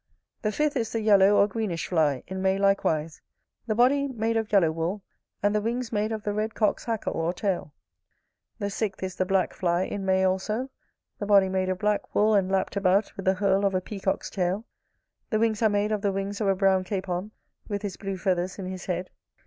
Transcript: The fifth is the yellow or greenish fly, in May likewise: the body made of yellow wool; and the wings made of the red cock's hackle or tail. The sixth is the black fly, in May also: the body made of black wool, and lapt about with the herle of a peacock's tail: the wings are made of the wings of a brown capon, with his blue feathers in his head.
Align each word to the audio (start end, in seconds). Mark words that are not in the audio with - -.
The 0.41 0.51
fifth 0.51 0.75
is 0.77 0.91
the 0.91 0.99
yellow 1.01 1.35
or 1.35 1.47
greenish 1.47 1.85
fly, 1.85 2.23
in 2.25 2.41
May 2.41 2.57
likewise: 2.57 3.21
the 3.67 3.75
body 3.75 4.07
made 4.07 4.35
of 4.35 4.51
yellow 4.51 4.71
wool; 4.71 5.03
and 5.43 5.53
the 5.53 5.61
wings 5.61 5.91
made 5.91 6.11
of 6.11 6.23
the 6.23 6.33
red 6.33 6.55
cock's 6.55 6.85
hackle 6.85 7.13
or 7.13 7.33
tail. 7.33 7.75
The 8.57 8.71
sixth 8.71 9.03
is 9.03 9.15
the 9.17 9.27
black 9.27 9.53
fly, 9.53 9.83
in 9.83 10.03
May 10.03 10.23
also: 10.23 10.71
the 11.19 11.27
body 11.27 11.49
made 11.49 11.69
of 11.69 11.77
black 11.77 12.15
wool, 12.15 12.33
and 12.33 12.51
lapt 12.51 12.75
about 12.75 13.15
with 13.15 13.25
the 13.25 13.35
herle 13.35 13.63
of 13.63 13.75
a 13.75 13.79
peacock's 13.81 14.31
tail: 14.31 14.65
the 15.29 15.37
wings 15.37 15.61
are 15.61 15.69
made 15.69 15.91
of 15.91 16.01
the 16.01 16.11
wings 16.11 16.41
of 16.41 16.47
a 16.47 16.55
brown 16.55 16.83
capon, 16.83 17.29
with 17.67 17.83
his 17.83 17.95
blue 17.95 18.17
feathers 18.17 18.57
in 18.57 18.65
his 18.65 18.87
head. 18.87 19.11